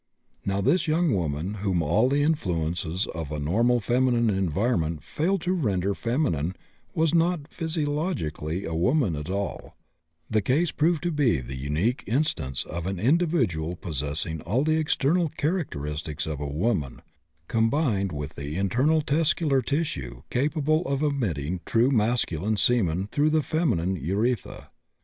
Now 0.43 0.61
this 0.61 0.87
young 0.87 1.13
woman 1.13 1.53
whom 1.61 1.83
all 1.83 2.09
the 2.09 2.23
influences 2.23 3.05
of 3.13 3.31
a 3.31 3.39
normal 3.39 3.79
feminine 3.79 4.31
environment 4.31 5.03
failed 5.03 5.41
to 5.41 5.53
render 5.53 5.93
feminine 5.93 6.55
was 6.95 7.13
not 7.13 7.47
physiologically 7.49 8.65
a 8.65 8.73
woman 8.73 9.15
at 9.15 9.29
all; 9.29 9.77
the 10.27 10.41
case 10.41 10.71
proved 10.71 11.03
to 11.03 11.11
be 11.11 11.37
the 11.39 11.55
unique 11.55 12.03
instance 12.07 12.65
of 12.65 12.87
an 12.87 12.97
individual 12.97 13.75
possessing 13.75 14.41
all 14.41 14.63
the 14.63 14.77
external 14.79 15.29
characteristics 15.37 16.25
of 16.25 16.39
a 16.39 16.47
woman 16.47 17.03
combined 17.47 18.11
with 18.11 18.39
internal 18.39 19.03
testicular 19.03 19.63
tissue 19.63 20.23
capable 20.31 20.81
of 20.87 21.03
emitting 21.03 21.61
true 21.63 21.91
masculine 21.91 22.57
semen 22.57 23.05
through 23.11 23.29
the 23.29 23.43
feminine 23.43 23.95
urethra. 23.97 24.71